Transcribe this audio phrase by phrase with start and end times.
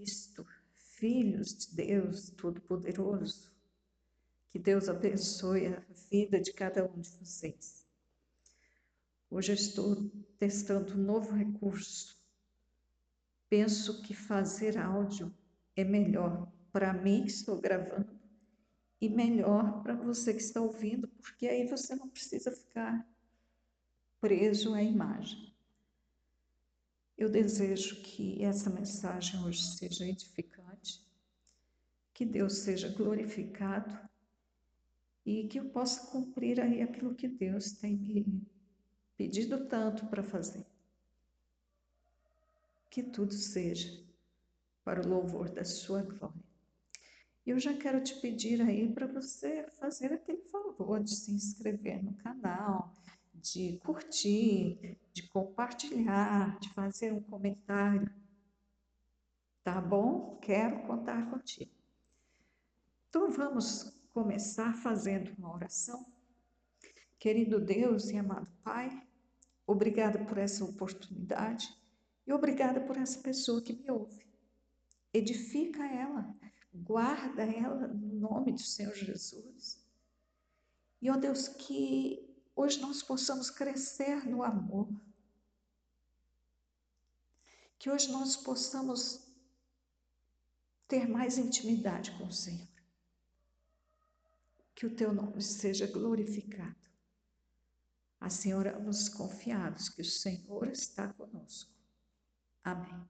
[0.00, 0.46] Cristo,
[0.76, 3.52] filhos de Deus Todo-Poderoso,
[4.50, 7.86] que Deus abençoe a vida de cada um de vocês.
[9.30, 12.18] Hoje eu estou testando um novo recurso.
[13.50, 15.34] Penso que fazer áudio
[15.76, 18.18] é melhor para mim que estou gravando
[19.02, 23.06] e melhor para você que está ouvindo, porque aí você não precisa ficar
[24.18, 25.54] preso à imagem.
[27.20, 31.06] Eu desejo que essa mensagem hoje seja edificante,
[32.14, 33.94] que Deus seja glorificado
[35.26, 38.42] e que eu possa cumprir aí aquilo que Deus tem me
[39.18, 40.64] pedido tanto para fazer.
[42.88, 44.02] Que tudo seja
[44.82, 46.42] para o louvor da sua glória.
[47.44, 52.14] Eu já quero te pedir aí para você fazer aquele favor de se inscrever no
[52.14, 52.96] canal,
[53.34, 58.10] de curtir, de compartilhar, de fazer um comentário.
[59.62, 60.38] Tá bom?
[60.40, 61.70] Quero contar contigo.
[63.08, 66.06] Então vamos começar fazendo uma oração.
[67.18, 69.06] Querido Deus e amado Pai,
[69.66, 71.68] obrigada por essa oportunidade
[72.26, 74.26] e obrigada por essa pessoa que me ouve.
[75.12, 76.34] Edifica ela
[76.72, 79.84] guarda ela no nome do Senhor Jesus.
[81.02, 84.88] E, ó Deus, que hoje nós possamos crescer no amor.
[87.80, 89.26] Que hoje nós possamos
[90.86, 92.68] ter mais intimidade com o Senhor.
[94.74, 96.76] Que o teu nome seja glorificado.
[98.20, 101.72] Assim oramos confiados que o Senhor está conosco.
[102.62, 103.02] Amém.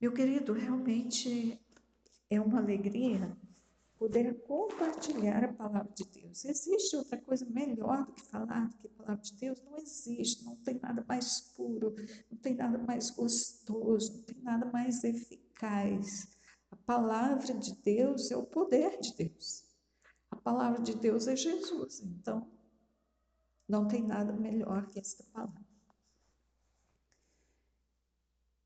[0.00, 1.60] Meu querido, realmente
[2.30, 3.36] é uma alegria
[3.98, 6.44] poder compartilhar a palavra de Deus.
[6.44, 9.62] Existe outra coisa melhor do que falar do que a palavra de Deus?
[9.62, 11.94] Não existe, não tem nada mais puro,
[12.30, 16.28] não tem nada mais gostoso, não tem nada mais eficaz.
[16.70, 19.64] A palavra de Deus é o poder de Deus.
[20.30, 22.00] A palavra de Deus é Jesus.
[22.00, 22.50] Então,
[23.68, 25.64] não tem nada melhor que esta palavra.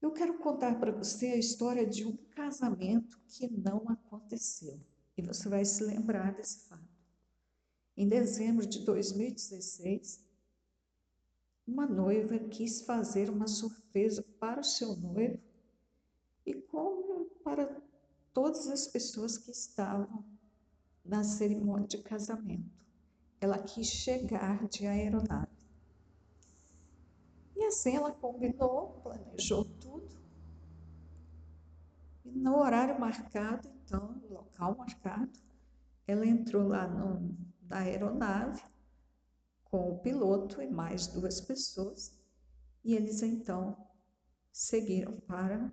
[0.02, 4.80] Eu quero contar para você a história de um casamento que não aconteceu.
[5.20, 6.88] E você vai se lembrar desse fato.
[7.94, 10.24] Em dezembro de 2016,
[11.66, 15.38] uma noiva quis fazer uma surpresa para o seu noivo
[16.46, 17.82] e como para
[18.32, 20.24] todas as pessoas que estavam
[21.04, 22.82] na cerimônia de casamento.
[23.42, 25.52] Ela quis chegar de aeronave.
[27.56, 29.66] E assim ela combinou, planejou.
[32.32, 35.38] E no horário marcado, então, no local marcado,
[36.06, 38.62] ela entrou lá no, na aeronave
[39.64, 42.16] com o piloto e mais duas pessoas.
[42.84, 43.76] E eles então
[44.52, 45.72] seguiram para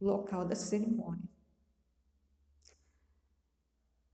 [0.00, 1.28] o local da cerimônia.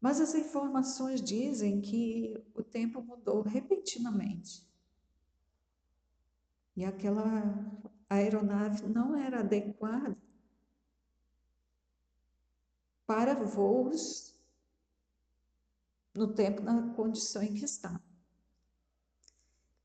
[0.00, 4.69] Mas as informações dizem que o tempo mudou repentinamente
[6.76, 7.42] e aquela
[8.10, 10.14] aeronave não era adequada
[13.06, 14.34] para voos
[16.15, 18.00] no tempo, na condição em que está.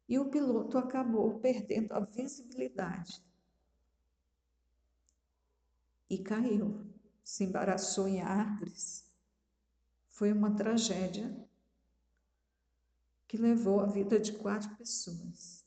[0.08, 3.24] E o piloto acabou perdendo a visibilidade
[6.10, 6.84] e caiu,
[7.24, 9.08] se embaraçou em árvores.
[10.08, 11.48] Foi uma tragédia
[13.28, 15.64] que levou a vida de quatro pessoas.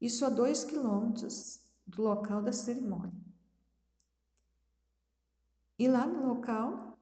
[0.00, 3.25] Isso a dois quilômetros do local da cerimônia.
[5.78, 6.98] E lá no local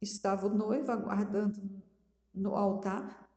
[0.00, 1.82] estava o noivo aguardando
[2.32, 3.30] no altar,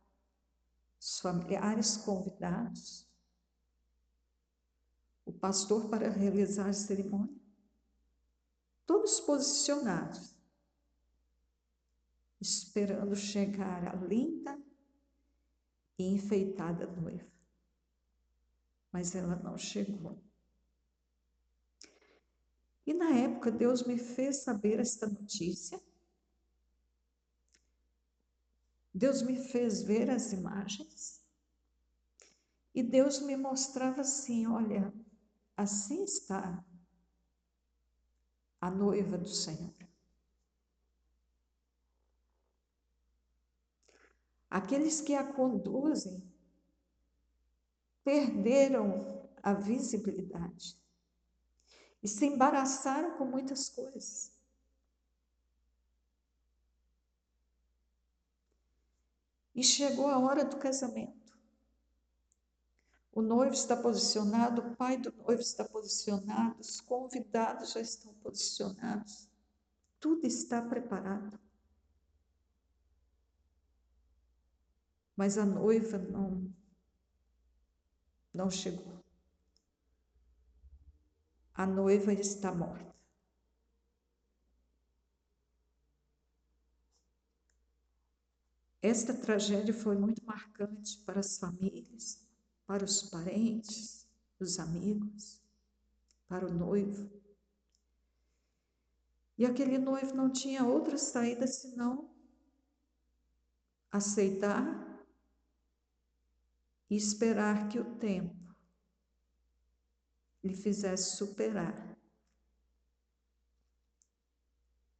[0.99, 3.07] os familiares convidados,
[5.25, 7.35] o pastor para realizar a cerimônia,
[8.85, 10.35] todos posicionados,
[12.39, 14.57] esperando chegar a linda
[15.97, 17.37] e enfeitada noiva
[18.97, 20.17] mas ela não chegou.
[22.87, 25.77] E na época Deus me fez saber esta notícia.
[28.93, 31.21] Deus me fez ver as imagens.
[32.73, 34.93] E Deus me mostrava assim: olha,
[35.57, 36.65] assim está
[38.61, 39.75] a noiva do Senhor.
[44.49, 46.23] Aqueles que a conduzem
[48.05, 50.86] perderam a visibilidade
[52.01, 54.31] e se embaraçaram com muitas coisas.
[59.55, 61.35] E chegou a hora do casamento.
[63.11, 69.27] O noivo está posicionado, o pai do noivo está posicionado, os convidados já estão posicionados.
[69.99, 71.39] Tudo está preparado.
[75.15, 76.53] Mas a noiva não
[78.31, 79.03] não chegou.
[81.57, 82.95] A noiva está morta.
[88.79, 92.23] Esta tragédia foi muito marcante para as famílias,
[92.67, 94.07] para os parentes,
[94.39, 95.41] os amigos,
[96.27, 97.09] para o noivo.
[99.35, 102.07] E aquele noivo não tinha outra saída senão
[103.91, 105.03] aceitar
[106.87, 108.46] e esperar que o tempo
[110.43, 111.97] lhe fizesse superar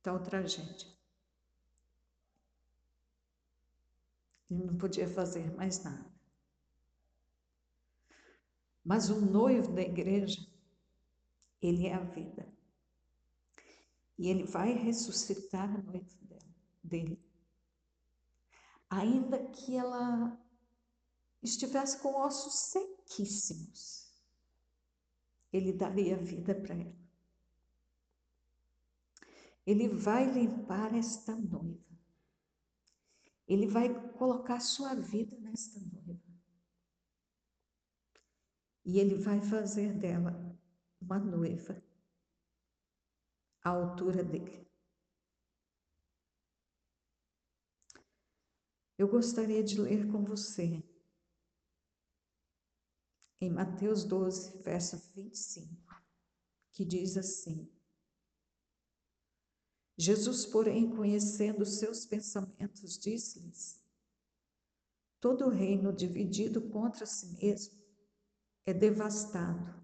[0.08, 0.88] tal tragédia.
[4.50, 6.10] Ele não podia fazer mais nada.
[8.86, 10.48] Mas o noivo da igreja,
[11.62, 12.48] ele é a vida.
[14.18, 16.08] E ele vai ressuscitar a noiva
[16.82, 17.22] dele.
[18.90, 20.40] Ainda que ela
[21.44, 24.07] estivesse com ossos sequíssimos,
[25.58, 26.96] ele daria vida para ela.
[29.66, 31.86] Ele vai limpar esta noiva.
[33.48, 36.22] Ele vai colocar sua vida nesta noiva.
[38.86, 40.58] E ele vai fazer dela
[41.02, 41.84] uma noiva
[43.62, 44.66] à altura dele.
[48.98, 50.82] Eu gostaria de ler com você
[53.40, 56.04] em Mateus 12, verso 25,
[56.72, 57.70] que diz assim:
[59.98, 63.82] Jesus, porém, conhecendo seus pensamentos, disse-lhes:
[65.20, 67.78] Todo reino dividido contra si mesmo
[68.66, 69.76] é devastado,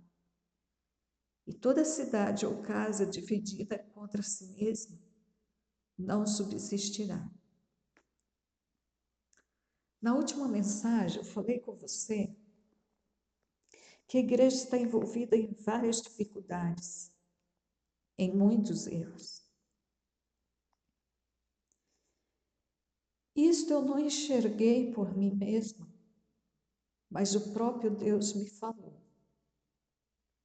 [1.46, 4.98] e toda cidade ou casa dividida contra si mesma
[5.98, 7.30] não subsistirá.
[10.02, 12.36] Na última mensagem, eu falei com você
[14.14, 17.12] que a igreja está envolvida em várias dificuldades,
[18.16, 19.44] em muitos erros.
[23.36, 25.92] Isto eu não enxerguei por mim mesma,
[27.10, 29.02] mas o próprio Deus me falou,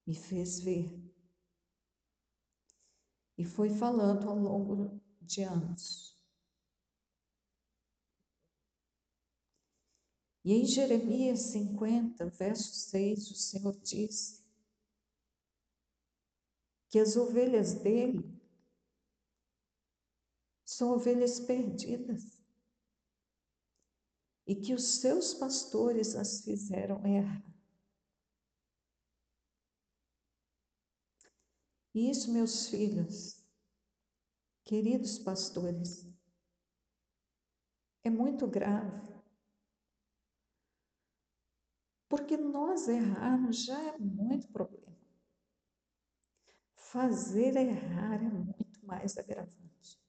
[0.06, 0.91] me fez ver.
[3.37, 6.07] E foi falando ao longo de anos.
[10.49, 14.43] E em Jeremias 50, verso 6, o Senhor disse
[16.89, 18.25] que as ovelhas dele
[20.65, 22.41] são ovelhas perdidas
[24.47, 27.45] e que os seus pastores as fizeram errar.
[31.95, 33.45] E isso, meus filhos,
[34.65, 36.11] queridos pastores,
[38.03, 39.18] é muito grave.
[42.08, 44.96] Porque nós errarmos já é muito problema.
[46.75, 50.00] Fazer errar é muito mais agravante.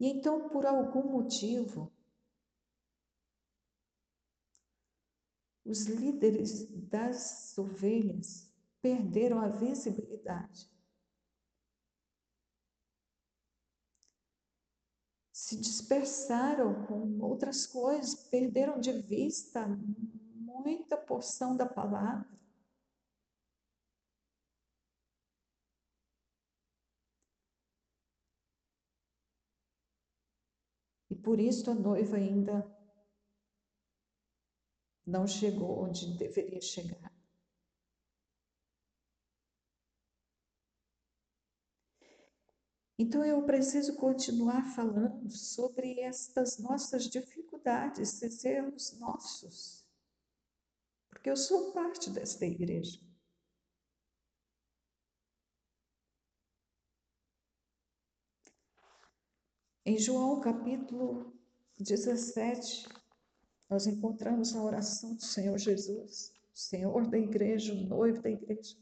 [0.00, 1.92] E então, por algum motivo,
[5.64, 10.70] os líderes das ovelhas perderam a visibilidade.
[15.48, 19.66] Se dispersaram com outras coisas, perderam de vista
[20.34, 22.28] muita porção da palavra.
[31.08, 32.70] E por isso a noiva ainda
[35.06, 37.17] não chegou onde deveria chegar.
[43.00, 49.86] Então eu preciso continuar falando sobre estas nossas dificuldades, esses erros nossos,
[51.08, 53.00] porque eu sou parte desta igreja.
[59.86, 61.32] Em João capítulo
[61.78, 62.88] 17,
[63.70, 68.76] nós encontramos a oração do Senhor Jesus, Senhor da igreja, noivo da igreja.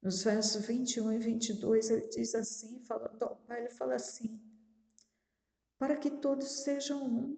[0.00, 4.40] Nos versos 21 e 22, ele diz assim, falando ao Pai, ele fala assim:
[5.76, 7.36] Para que todos sejam um,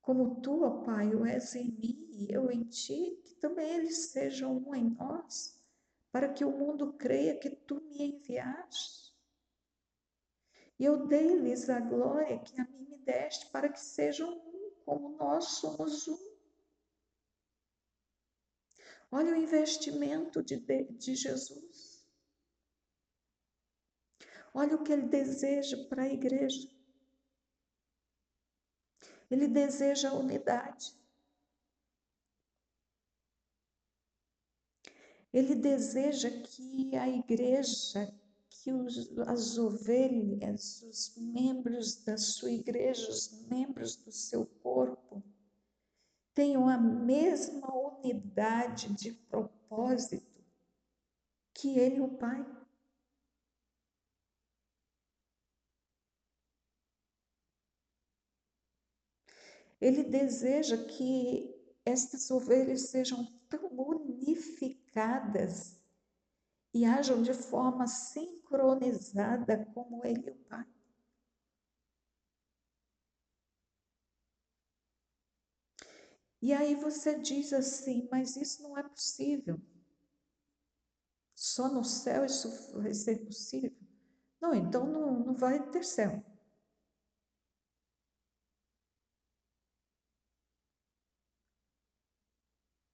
[0.00, 4.10] como tu, ó Pai, o és em mim e eu em ti, que também eles
[4.12, 5.60] sejam um em nós,
[6.12, 9.12] para que o mundo creia que tu me enviaste.
[10.78, 15.16] E eu dei-lhes a glória que a mim me deste, para que sejam um como
[15.16, 16.33] nós somos um.
[19.16, 22.04] Olha o investimento de, de, de Jesus.
[24.52, 26.68] Olha o que ele deseja para a igreja.
[29.30, 30.92] Ele deseja a unidade.
[35.32, 38.12] Ele deseja que a igreja,
[38.50, 45.22] que os, as ovelhas, os membros da sua igreja, os membros do seu corpo,
[46.34, 50.44] tenham a mesma unidade de propósito
[51.54, 52.44] que ele, o Pai.
[59.80, 65.80] Ele deseja que estas ovelhas sejam tão unificadas
[66.72, 70.73] e hajam de forma sincronizada como Ele e o Pai.
[76.44, 79.58] E aí você diz assim, mas isso não é possível.
[81.34, 82.50] Só no céu isso
[82.82, 83.74] vai ser possível?
[84.42, 86.22] Não, então não, não vai ter céu.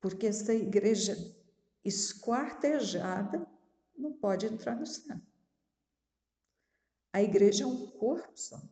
[0.00, 1.16] Porque essa igreja
[1.84, 3.44] esquartejada
[3.98, 5.20] não pode entrar no céu.
[7.12, 8.62] A igreja é um corpo só.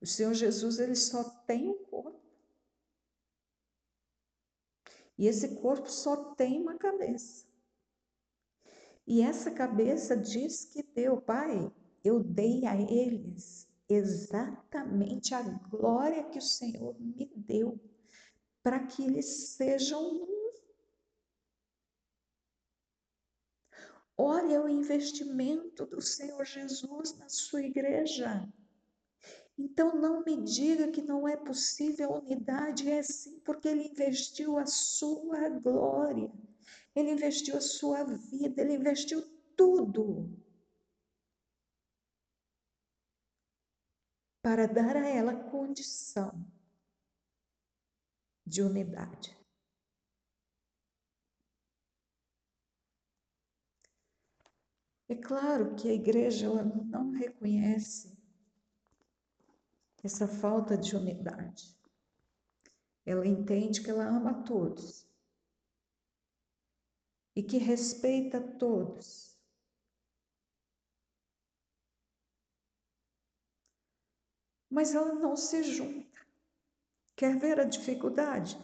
[0.00, 2.17] O Senhor Jesus ele só tem um corpo.
[5.18, 7.44] E esse corpo só tem uma cabeça.
[9.04, 11.72] E essa cabeça diz que deu, Pai,
[12.04, 17.80] eu dei a eles exatamente a glória que o Senhor me deu
[18.62, 20.52] para que eles sejam um.
[24.16, 28.46] Olha o investimento do Senhor Jesus na sua igreja.
[29.58, 34.56] Então não me diga que não é possível a unidade, é sim, porque ele investiu
[34.56, 36.30] a sua glória,
[36.94, 39.20] ele investiu a sua vida, ele investiu
[39.56, 40.30] tudo
[44.40, 46.46] para dar a ela condição
[48.46, 49.36] de unidade.
[55.08, 58.17] É claro que a igreja ela não reconhece
[60.02, 61.76] essa falta de unidade.
[63.04, 65.08] Ela entende que ela ama todos
[67.34, 69.38] e que respeita todos.
[74.70, 76.06] Mas ela não se junta.
[77.16, 78.56] Quer ver a dificuldade?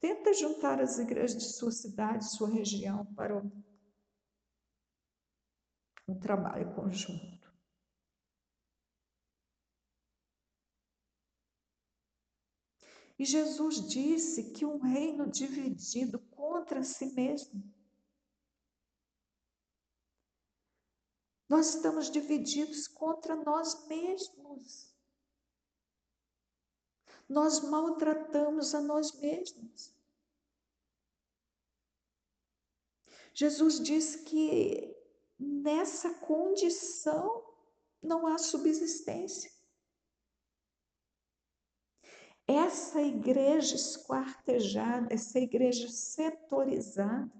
[0.00, 3.62] Tenta juntar as igrejas de sua cidade, sua região, para um,
[6.08, 7.39] um trabalho conjunto.
[13.20, 17.62] E Jesus disse que um reino dividido contra si mesmo.
[21.48, 24.90] Nós estamos divididos contra nós mesmos
[27.30, 29.94] nós maltratamos a nós mesmos.
[33.32, 34.96] Jesus diz que
[35.38, 37.54] nessa condição
[38.02, 39.48] não há subsistência.
[42.50, 47.30] Essa igreja esquartejada, essa igreja setorizada,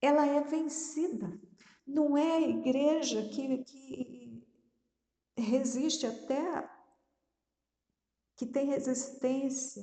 [0.00, 1.38] ela é vencida
[1.88, 4.46] não é a igreja que, que
[5.36, 6.68] resiste até,
[8.36, 9.82] que tem resistência,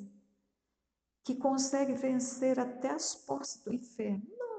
[1.24, 4.24] que consegue vencer até as portas do inferno.
[4.38, 4.56] Não.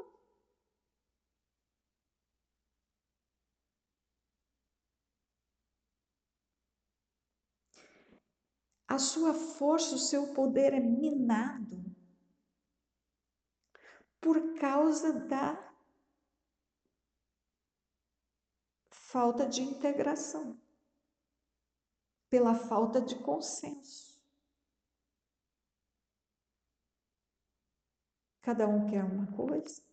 [8.96, 11.84] A sua força, o seu poder é minado
[14.18, 15.54] por causa da
[18.88, 20.58] falta de integração,
[22.30, 24.18] pela falta de consenso.
[28.40, 29.84] Cada um quer uma coisa.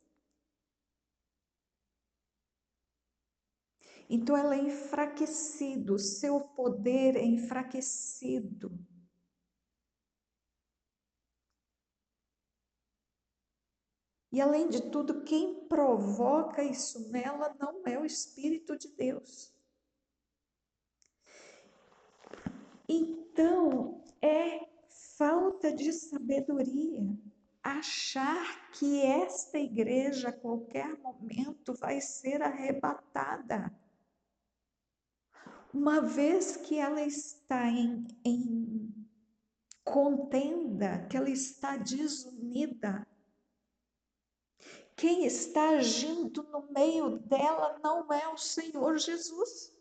[4.10, 8.93] Então ela é enfraquecido, o seu poder é enfraquecido.
[14.34, 19.54] E além de tudo, quem provoca isso nela não é o Espírito de Deus.
[22.90, 24.68] Então, é
[25.16, 27.16] falta de sabedoria.
[27.62, 33.72] achar que esta igreja a qualquer momento vai ser arrebatada.
[35.72, 39.08] Uma vez que ela está em, em
[39.84, 43.08] contenda, que ela está desunida,
[44.96, 49.74] quem está agindo no meio dela não é o Senhor Jesus.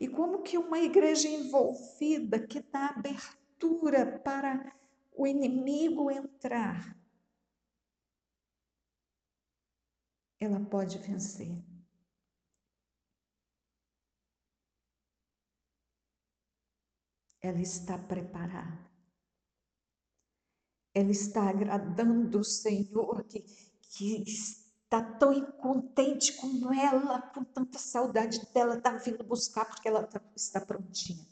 [0.00, 4.74] E como que uma igreja envolvida, que dá abertura para
[5.12, 6.96] o inimigo entrar,
[10.40, 11.69] ela pode vencer.
[17.42, 18.88] Ela está preparada.
[20.92, 23.40] Ela está agradando o Senhor que,
[23.82, 30.04] que está tão contente com ela, com tanta saudade dela, está vindo buscar porque ela
[30.06, 31.24] tá, está prontinha.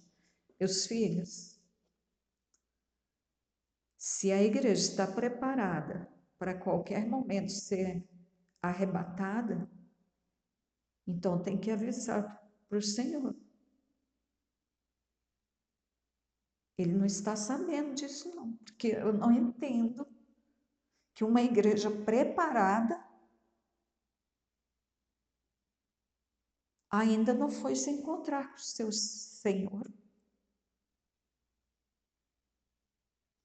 [0.60, 1.58] Meus filhos,
[3.96, 8.08] se a igreja está preparada para qualquer momento ser
[8.62, 9.68] arrebatada,
[11.04, 13.34] então tem que avisar para o Senhor.
[16.78, 20.06] Ele não está sabendo disso, não, porque eu não entendo
[21.12, 23.04] que uma igreja preparada
[26.88, 29.92] ainda não foi se encontrar com o seu Senhor.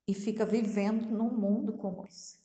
[0.07, 2.42] E fica vivendo num mundo como esse.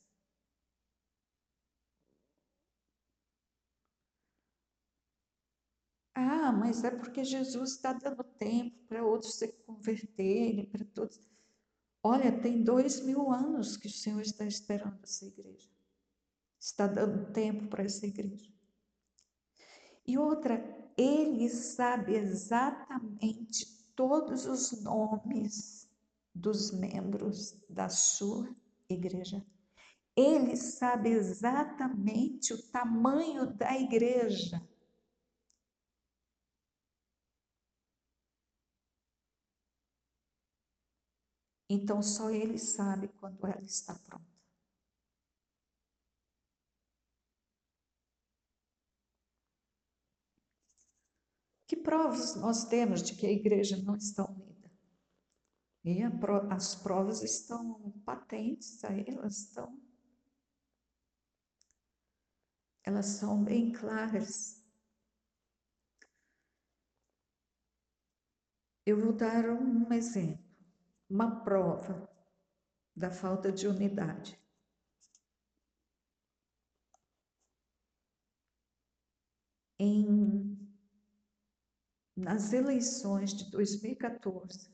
[6.21, 11.17] Ah, mas é porque Jesus está dando tempo para outros se converterem, para todos.
[12.03, 15.69] Olha, tem dois mil anos que o Senhor está esperando essa igreja.
[16.59, 18.51] Está dando tempo para essa igreja.
[20.05, 20.61] E outra,
[20.97, 25.89] ele sabe exatamente todos os nomes
[26.35, 28.53] dos membros da sua
[28.89, 29.45] igreja.
[30.17, 34.61] Ele sabe exatamente o tamanho da igreja.
[41.69, 44.27] Então só ele sabe quando ela está pronta.
[51.67, 54.71] Que provas nós temos de que a igreja não está unida?
[55.83, 56.01] E
[56.51, 59.79] as provas estão patentes elas estão.
[62.83, 64.59] Elas são bem claras.
[68.83, 70.48] Eu vou dar um exemplo,
[71.09, 72.07] uma prova
[72.95, 74.39] da falta de unidade.
[79.79, 80.57] Em
[82.15, 84.69] nas eleições de 2014,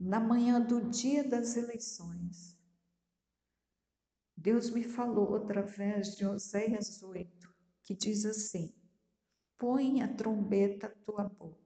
[0.00, 2.58] na manhã do dia das eleições,
[4.34, 7.54] Deus me falou através de Oséias 8,
[7.84, 8.74] que diz assim:
[9.58, 11.61] Põe a trombeta à tua boca.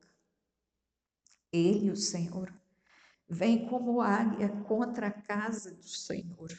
[1.57, 2.53] Ele, o Senhor,
[3.29, 6.51] vem como águia contra a casa do Senhor,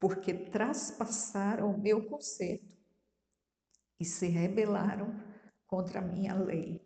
[0.00, 2.76] porque traspassaram o meu conserto
[4.00, 5.14] e se rebelaram
[5.66, 6.84] contra a minha lei.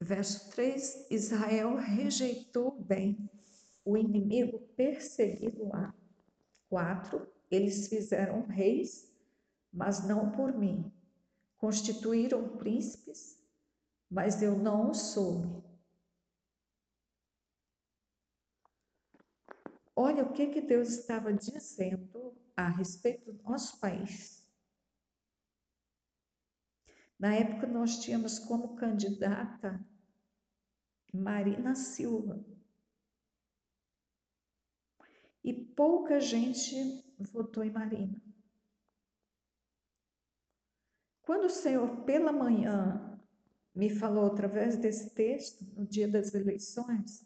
[0.00, 3.28] Verso 3: Israel rejeitou o bem,
[3.84, 5.92] o inimigo perseguido a.
[6.68, 7.28] 4.
[7.50, 9.12] Eles fizeram reis,
[9.72, 10.99] mas não por mim.
[11.60, 13.38] Constituíram príncipes,
[14.10, 15.62] mas eu não o soube.
[19.94, 24.42] Olha o que, que Deus estava dizendo a respeito do nosso país.
[27.18, 29.78] Na época, nós tínhamos como candidata
[31.12, 32.42] Marina Silva.
[35.44, 38.29] E pouca gente votou em Marina.
[41.30, 43.16] Quando o Senhor, pela manhã,
[43.72, 47.24] me falou através desse texto, no dia das eleições,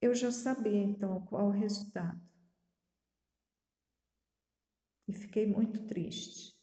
[0.00, 2.18] eu já sabia então qual o resultado
[5.06, 6.58] e fiquei muito triste.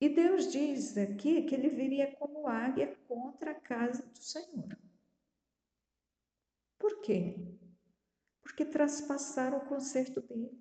[0.00, 4.76] E Deus diz aqui que ele viria como águia contra a casa do Senhor.
[6.80, 7.57] Por quê?
[8.48, 10.58] Porque traspassaram o conserto dele,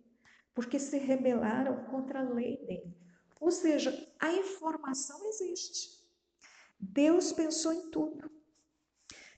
[0.53, 2.93] porque se rebelaram contra a lei dele.
[3.39, 5.97] Ou seja, a informação existe.
[6.77, 8.29] Deus pensou em tudo.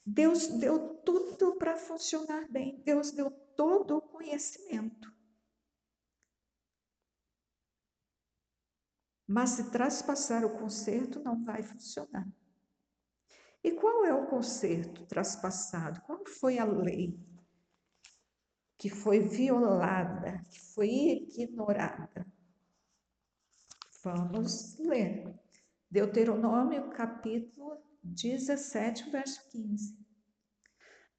[0.03, 5.13] Deus deu tudo para funcionar bem, Deus deu todo o conhecimento.
[9.27, 12.27] Mas se traspassar o conserto, não vai funcionar.
[13.63, 16.01] E qual é o conserto traspassado?
[16.01, 17.28] Qual foi a lei
[18.79, 22.25] que foi violada, que foi ignorada?
[24.01, 25.37] Vamos ler.
[25.91, 29.99] Deuteronômio capítulo 17, verso 15.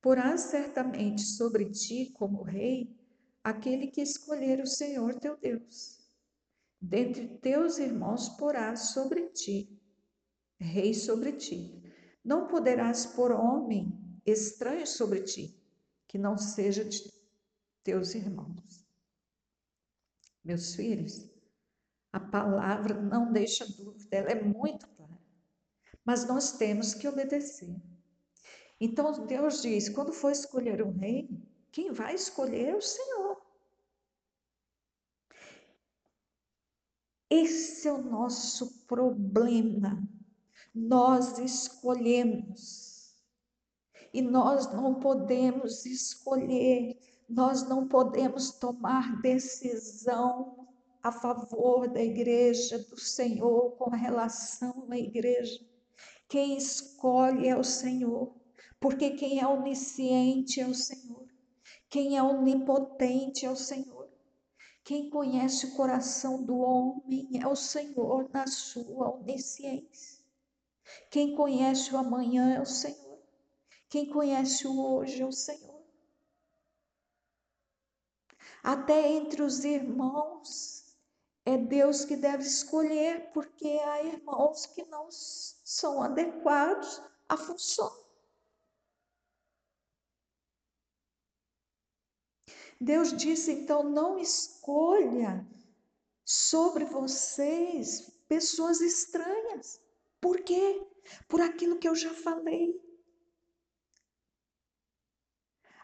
[0.00, 2.98] Porás certamente sobre ti como rei
[3.44, 6.00] aquele que escolher o Senhor teu Deus.
[6.80, 9.78] Dentre teus irmãos porás sobre ti,
[10.58, 11.78] rei sobre ti.
[12.24, 13.92] Não poderás pôr homem
[14.24, 15.54] estranho sobre ti,
[16.08, 17.19] que não seja de
[17.82, 18.86] teus irmãos.
[20.44, 21.28] Meus filhos,
[22.12, 25.18] a palavra não deixa dúvida, ela é muito clara.
[26.04, 27.74] Mas nós temos que obedecer.
[28.80, 31.28] Então Deus diz: quando for escolher um rei,
[31.70, 33.40] quem vai escolher é o Senhor.
[37.28, 40.02] Esse é o nosso problema.
[40.74, 43.14] Nós escolhemos.
[44.12, 46.98] E nós não podemos escolher,
[47.30, 50.68] nós não podemos tomar decisão
[51.02, 55.60] a favor da igreja, do Senhor, com relação à igreja.
[56.28, 58.34] Quem escolhe é o Senhor,
[58.80, 61.26] porque quem é onisciente é o Senhor,
[61.88, 64.08] quem é onipotente é o Senhor.
[64.82, 70.24] Quem conhece o coração do homem é o Senhor na sua onisciência.
[71.10, 73.18] Quem conhece o amanhã é o Senhor.
[73.88, 75.79] Quem conhece o hoje é o Senhor.
[78.62, 80.96] Até entre os irmãos,
[81.44, 87.90] é Deus que deve escolher, porque há irmãos que não são adequados à função.
[92.80, 95.46] Deus disse então: não escolha
[96.24, 99.80] sobre vocês pessoas estranhas.
[100.20, 100.86] Por quê?
[101.28, 102.80] Por aquilo que eu já falei.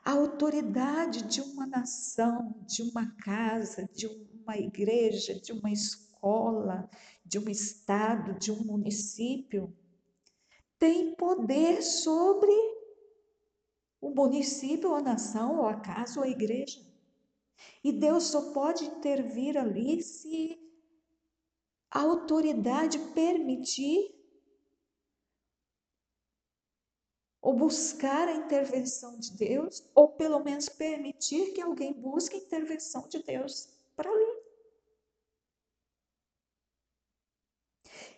[0.07, 6.88] A autoridade de uma nação, de uma casa, de uma igreja, de uma escola,
[7.25, 9.77] de um estado, de um município,
[10.79, 12.53] tem poder sobre
[14.01, 16.81] o município, a nação, ou a casa, ou a igreja.
[17.83, 20.57] E Deus só pode intervir ali se
[21.90, 24.15] a autoridade permitir
[27.46, 33.06] ou buscar a intervenção de Deus, ou pelo menos permitir que alguém busque a intervenção
[33.06, 34.42] de Deus para ali.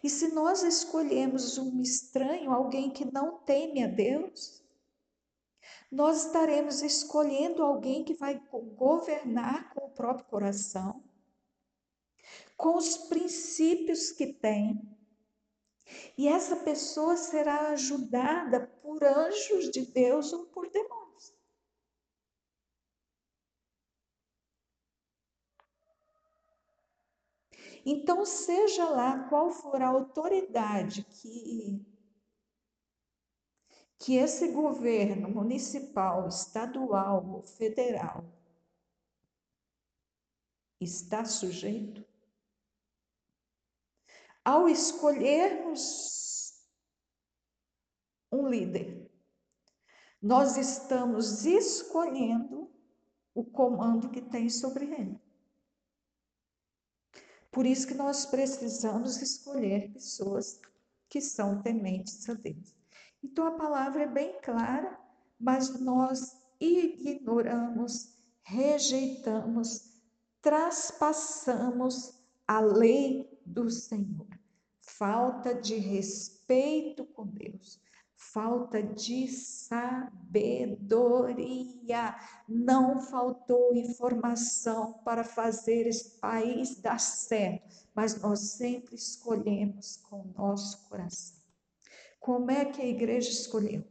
[0.03, 4.63] E se nós escolhemos um estranho, alguém que não teme a Deus,
[5.93, 8.41] nós estaremos escolhendo alguém que vai
[8.79, 11.05] governar com o próprio coração,
[12.57, 14.81] com os princípios que tem,
[16.17, 18.67] e essa pessoa será ajudada
[18.99, 21.33] por anjos de Deus ou por demônios.
[27.87, 31.81] Então, seja lá qual for a autoridade que
[34.01, 38.25] que esse governo municipal, estadual ou federal
[40.81, 42.07] está sujeito,
[44.45, 46.28] ao escolhermos
[48.31, 49.11] um líder,
[50.21, 52.71] nós estamos escolhendo
[53.35, 55.21] o comando que tem sobre ele.
[57.51, 60.61] Por isso que nós precisamos escolher pessoas
[61.09, 62.75] que são tementes a Deus.
[63.23, 64.99] Então a palavra é bem clara,
[65.39, 70.03] mas nós ignoramos, rejeitamos,
[70.43, 72.13] traspassamos
[72.47, 74.27] a lei do Senhor
[74.99, 77.81] falta de respeito com Deus,
[78.19, 80.19] falta de sabedoria.
[82.49, 90.35] Não faltou informação para fazer esse país dar certo, mas nós sempre escolhemos com o
[90.37, 91.39] nosso coração.
[92.19, 93.85] Como é que a igreja escolheu?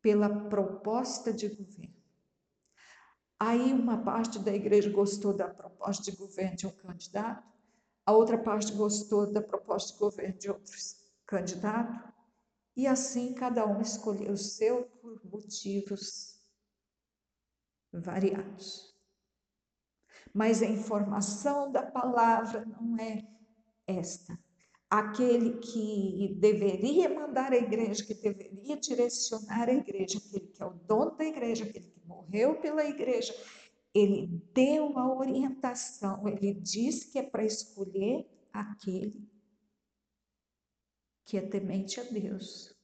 [0.00, 2.02] Pela proposta de governo.
[3.38, 7.51] Aí uma parte da igreja gostou da proposta de governo de um candidato,
[8.04, 10.72] a outra parte gostou da proposta de governo de outro
[11.26, 12.12] candidato,
[12.76, 16.40] e assim cada um escolheu o seu por motivos
[17.92, 18.92] variados.
[20.32, 23.22] Mas a informação da palavra não é
[23.86, 24.38] esta.
[24.92, 30.74] aquele que deveria mandar a igreja, que deveria direcionar a igreja, aquele que é o
[30.74, 33.34] dono da igreja, aquele que morreu pela igreja,
[33.94, 39.30] ele deu a orientação, ele disse que é para escolher aquele
[41.24, 42.74] que é temente a Deus,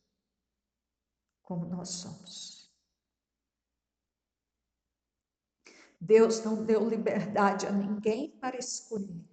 [1.42, 2.72] como nós somos.
[6.00, 9.28] Deus não deu liberdade a ninguém para escolher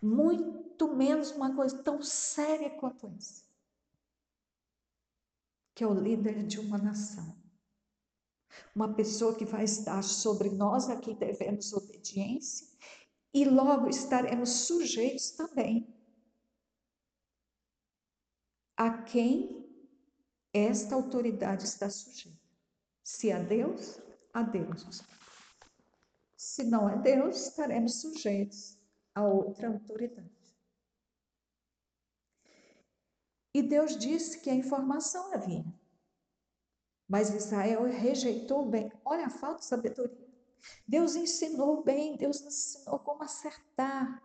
[0.00, 3.44] muito menos uma coisa tão séria quanto essa,
[5.74, 7.36] que é o líder de uma nação.
[8.74, 12.66] Uma pessoa que vai estar sobre nós, a quem devemos obediência,
[13.32, 15.96] e logo estaremos sujeitos também
[18.76, 19.64] a quem
[20.52, 22.38] esta autoridade está sujeita.
[23.02, 24.00] Se a Deus,
[24.32, 25.02] a Deus.
[26.36, 28.78] Se não é Deus, estaremos sujeitos
[29.14, 30.30] a outra autoridade.
[33.54, 35.64] E Deus disse que a informação havia.
[37.08, 38.90] Mas Israel rejeitou bem.
[39.04, 40.26] Olha a falta de sabedoria.
[40.86, 44.22] Deus ensinou bem, Deus ensinou como acertar.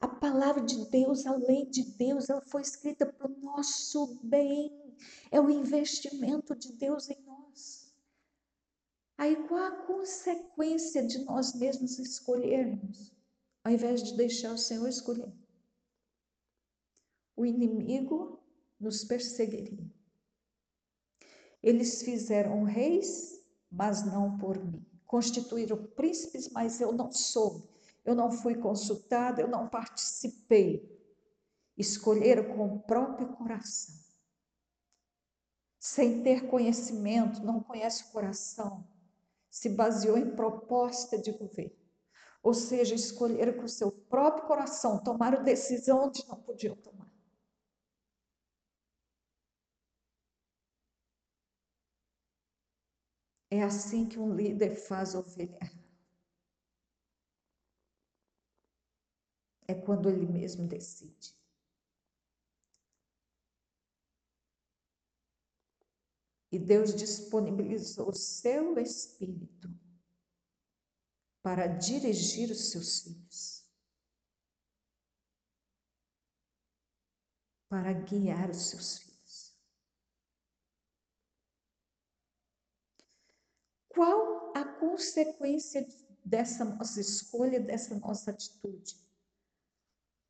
[0.00, 4.94] A palavra de Deus, a lei de Deus, ela foi escrita para o nosso bem.
[5.30, 7.92] É o investimento de Deus em nós.
[9.18, 13.12] Aí qual a consequência de nós mesmos escolhermos?
[13.64, 15.32] ao invés de deixar o Senhor escolher.
[17.36, 18.42] O inimigo
[18.78, 19.90] nos perseguiria.
[21.62, 24.84] Eles fizeram reis, mas não por mim.
[25.06, 27.68] Constituíram príncipes, mas eu não soube.
[28.04, 30.90] Eu não fui consultada, eu não participei.
[31.76, 33.94] Escolheram com o próprio coração.
[35.78, 38.86] Sem ter conhecimento, não conhece o coração.
[39.50, 41.76] Se baseou em proposta de governo.
[42.42, 47.11] Ou seja, escolheram com o seu próprio coração, tomaram decisão onde não podiam tomar.
[53.52, 55.58] É assim que um líder faz ovelha
[59.68, 61.36] É quando ele mesmo decide.
[66.50, 69.68] E Deus disponibilizou o seu espírito
[71.42, 73.66] para dirigir os seus filhos,
[77.68, 79.01] para guiar os seus filhos.
[83.94, 85.86] Qual a consequência
[86.24, 88.96] dessa nossa escolha, dessa nossa atitude?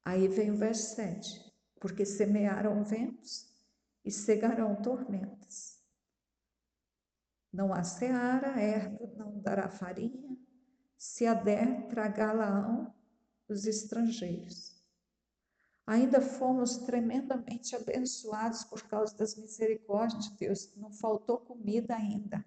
[0.04, 1.52] Aí vem o verso 7.
[1.80, 3.48] Porque semearam ventos
[4.04, 5.80] e cegarão tormentas.
[7.52, 10.36] Não há seara, erva não dará farinha,
[10.96, 12.94] se ader tragá-la-ão
[13.48, 14.82] os estrangeiros.
[15.86, 22.44] Ainda fomos tremendamente abençoados por causa das misericórdias de Deus, não faltou comida ainda.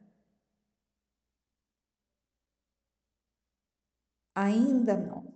[4.35, 5.33] Ainda não.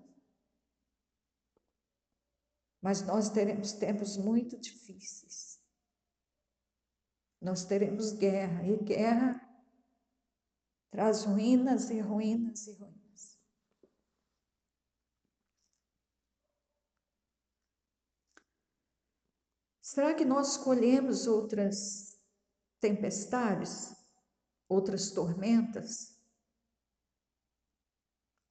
[2.82, 5.60] Mas nós teremos tempos muito difíceis.
[7.42, 9.50] Nós teremos guerra, e guerra
[10.92, 13.40] traz ruínas e ruínas e ruínas.
[19.82, 22.20] Será que nós escolhemos outras
[22.80, 23.96] tempestades,
[24.68, 26.19] outras tormentas?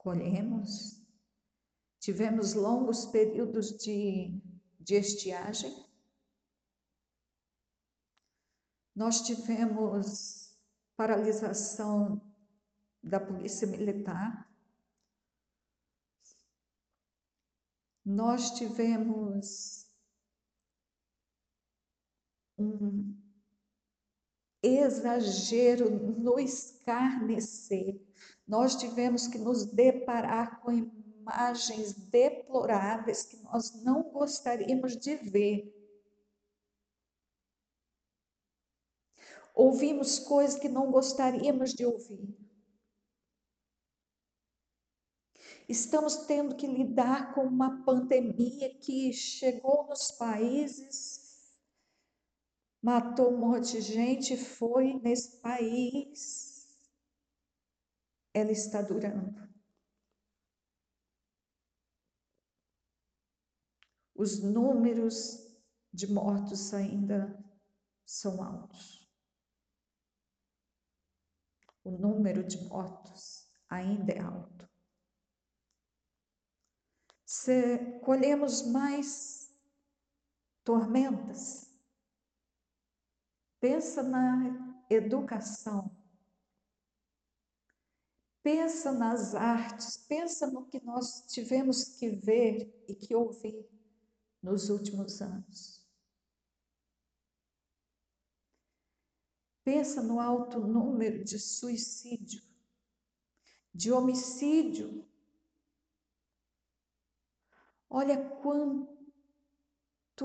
[0.09, 1.07] Colhemos.
[2.01, 4.41] Tivemos longos períodos de,
[4.81, 5.71] de estiagem.
[8.97, 10.59] Nós tivemos
[10.97, 12.23] paralisação
[13.03, 14.51] da Polícia Militar.
[18.03, 19.95] Nós tivemos
[22.57, 23.15] um
[24.63, 28.01] exagero no escarnecer.
[28.47, 35.75] Nós tivemos que nos deparar com imagens deploráveis que nós não gostaríamos de ver.
[39.55, 42.37] Ouvimos coisas que não gostaríamos de ouvir.
[45.69, 51.28] Estamos tendo que lidar com uma pandemia que chegou nos países
[52.83, 56.67] matou um monte de gente, foi nesse país.
[58.33, 59.49] Ela está durando.
[64.15, 65.47] Os números
[65.93, 67.45] de mortos ainda
[68.05, 69.07] são altos.
[71.85, 74.69] O número de mortos ainda é alto.
[77.25, 79.55] Se colhemos mais
[80.65, 81.68] tormentas.
[83.61, 85.91] Pensa na educação.
[88.43, 93.69] Pensa nas artes, pensa no que nós tivemos que ver e que ouvir
[94.43, 95.87] nos últimos anos.
[99.65, 102.43] Pensa no alto número de suicídio,
[103.75, 105.07] de homicídio.
[107.91, 108.98] Olha quanto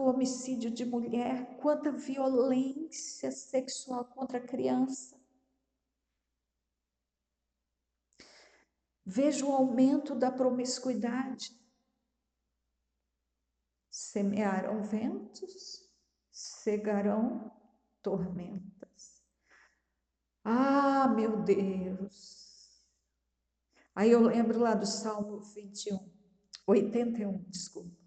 [0.01, 5.15] homicídio de mulher, quanta violência sexual contra a criança.
[9.06, 11.56] Vejo o aumento da promiscuidade.
[13.89, 15.88] Semearão ventos,
[16.32, 17.51] cegarão
[18.01, 19.23] tormentas.
[20.43, 22.43] Ah, meu Deus!
[23.95, 26.12] Aí eu lembro lá do Salmo 21,
[26.65, 28.02] 81, desculpa.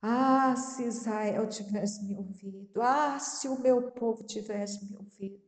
[0.00, 5.42] Ah, se Israel tivesse me ouvido, ah, se o meu povo tivesse me ouvido.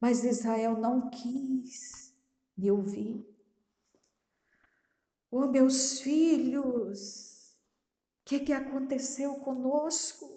[0.00, 2.14] Mas Israel não quis
[2.56, 3.24] me ouvir.
[5.30, 7.56] Oh, meus filhos,
[8.20, 10.36] o que, que aconteceu conosco?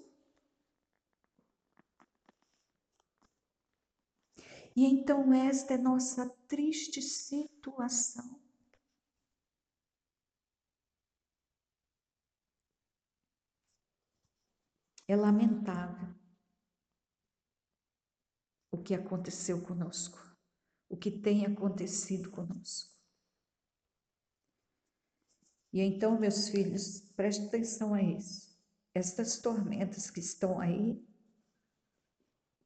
[4.76, 8.39] E então, esta é nossa triste situação.
[15.10, 16.14] É lamentável
[18.72, 20.20] o que aconteceu conosco,
[20.88, 22.96] o que tem acontecido conosco.
[25.74, 28.56] E então, meus filhos, prestem atenção a isso.
[28.94, 31.04] Estas tormentas que estão aí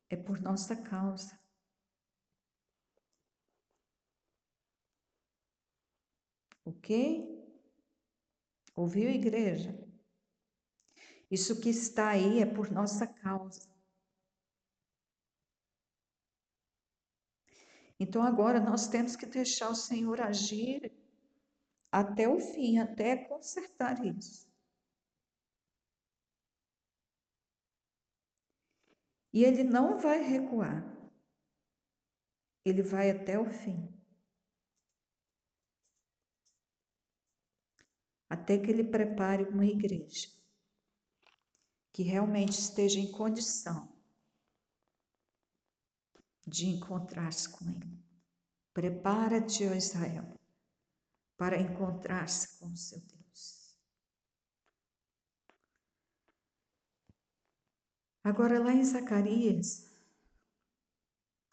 [0.09, 1.39] é por nossa causa.
[6.65, 7.41] Ok?
[8.75, 9.82] Ouviu, igreja?
[11.33, 13.67] Isso que está aí é por nossa causa.
[17.99, 20.91] Então agora nós temos que deixar o Senhor agir
[21.91, 24.47] até o fim, até consertar isso.
[29.33, 30.83] E ele não vai recuar.
[32.63, 33.91] Ele vai até o fim.
[38.29, 40.42] Até que ele prepare uma igreja
[41.93, 43.87] que realmente esteja em condição
[46.45, 48.03] de encontrar-se com Ele.
[48.73, 50.35] Prepara-te, ó Israel,
[51.37, 53.77] para encontrar-se com o seu Deus.
[58.23, 59.93] Agora, lá em Zacarias,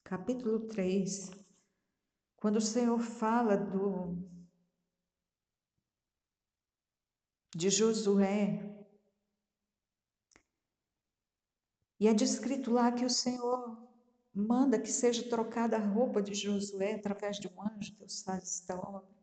[0.03, 1.31] capítulo 3,
[2.37, 4.31] quando o Senhor fala do
[7.55, 8.70] de Josué
[12.01, 13.79] E é descrito lá que o Senhor
[14.35, 18.75] manda que seja trocada a roupa de Josué através de um anjo, Deus faz esta
[18.75, 19.21] obra.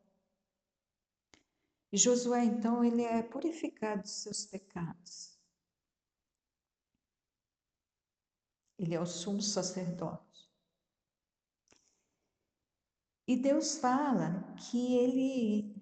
[1.92, 5.36] E Josué, então, ele é purificado dos seus pecados.
[8.78, 10.48] Ele é o sumo sacerdote.
[13.26, 15.77] E Deus fala que ele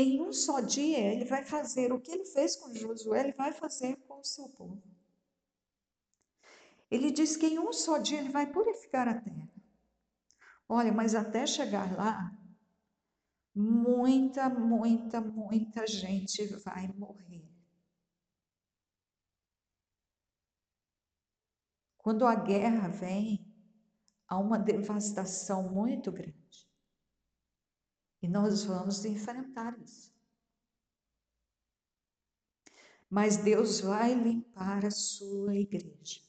[0.00, 3.52] Em um só dia, ele vai fazer o que ele fez com Josué, ele vai
[3.52, 4.80] fazer com o seu povo.
[6.88, 9.50] Ele diz que em um só dia ele vai purificar a terra.
[10.68, 12.32] Olha, mas até chegar lá,
[13.52, 17.44] muita, muita, muita gente vai morrer.
[21.96, 23.44] Quando a guerra vem,
[24.28, 26.67] há uma devastação muito grande.
[28.20, 30.12] E nós vamos enfrentar isso.
[33.08, 36.20] Mas Deus vai limpar a sua igreja.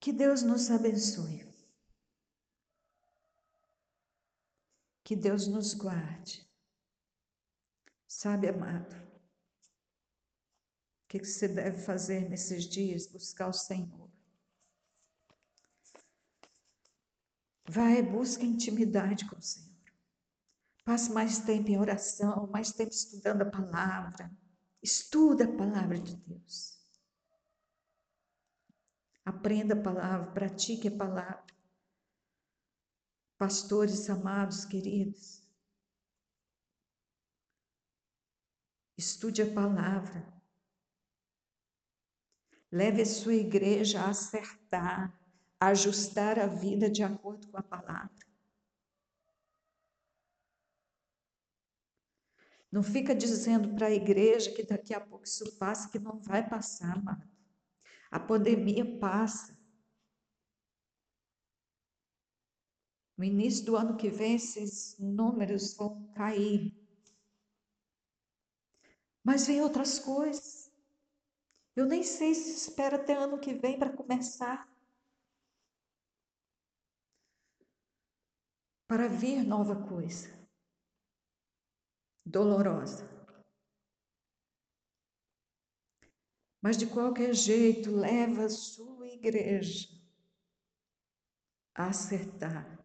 [0.00, 1.46] Que Deus nos abençoe.
[5.02, 6.46] Que Deus nos guarde.
[8.06, 8.94] Sabe, amado,
[11.04, 13.06] o que você deve fazer nesses dias?
[13.06, 14.07] Buscar o Senhor.
[17.70, 19.68] Vai, busca intimidade com o Senhor.
[20.84, 24.30] Passe mais tempo em oração, mais tempo estudando a palavra.
[24.82, 26.78] Estuda a palavra de Deus.
[29.22, 31.44] Aprenda a palavra, pratique a palavra.
[33.36, 35.46] Pastores amados, queridos,
[38.96, 40.26] estude a palavra.
[42.72, 45.17] Leve a sua igreja a acertar
[45.60, 48.28] ajustar a vida de acordo com a palavra.
[52.70, 56.46] Não fica dizendo para a igreja que daqui a pouco isso passa, que não vai
[56.46, 57.26] passar, amado.
[58.10, 59.56] A pandemia passa.
[63.16, 66.76] No início do ano que vem, esses números vão cair.
[69.24, 70.70] Mas vem outras coisas.
[71.74, 74.68] Eu nem sei se espera até ano que vem para começar.
[78.88, 80.34] Para vir nova coisa.
[82.24, 83.06] Dolorosa.
[86.62, 89.88] Mas de qualquer jeito, leva a sua igreja
[91.74, 92.82] a acertar.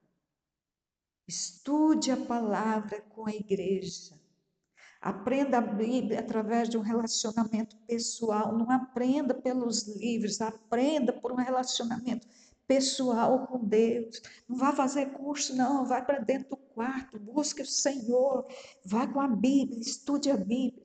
[1.25, 4.21] Estude a palavra com a igreja.
[4.99, 8.57] Aprenda a Bíblia através de um relacionamento pessoal.
[8.57, 12.27] Não aprenda pelos livros, aprenda por um relacionamento
[12.73, 14.21] pessoal com Deus.
[14.49, 15.85] Não vá fazer curso, não.
[15.85, 18.47] Vai para dentro do quarto, busque o Senhor.
[18.83, 20.83] Vá com a Bíblia, estude a Bíblia.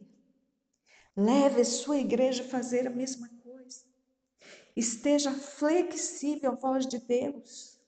[1.17, 3.85] Leve a sua igreja a fazer a mesma coisa.
[4.77, 7.79] Esteja flexível à voz de Deus.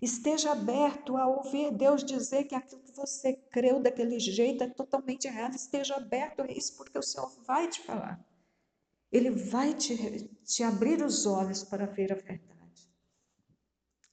[0.00, 5.26] Esteja aberto a ouvir Deus dizer que aquilo que você creu daquele jeito é totalmente
[5.26, 5.56] errado.
[5.56, 8.24] Esteja aberto a isso, porque o Senhor vai te falar.
[9.12, 12.59] Ele vai te, te abrir os olhos para ver a verdade.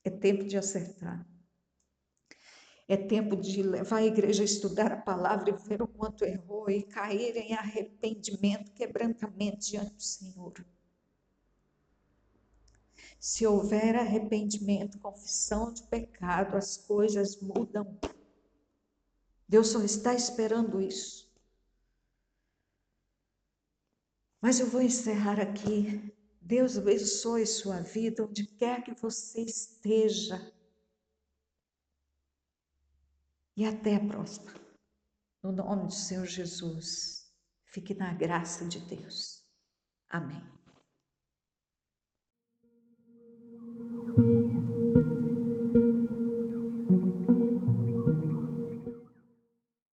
[0.07, 1.27] É tempo de acertar.
[2.87, 6.69] É tempo de levar a igreja a estudar a palavra e ver o quanto errou
[6.69, 10.65] e cair em arrependimento, quebrantamento diante do Senhor.
[13.19, 17.99] Se houver arrependimento, confissão de pecado, as coisas mudam.
[19.45, 21.29] Deus só está esperando isso.
[24.39, 26.15] Mas eu vou encerrar aqui.
[26.47, 30.53] Deus abençoe sua vida onde quer que você esteja.
[33.57, 34.53] E até a próxima.
[35.43, 37.29] No nome do Senhor Jesus.
[37.65, 39.43] Fique na graça de Deus.
[40.07, 40.56] Amém.